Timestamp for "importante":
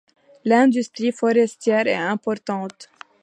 1.93-2.89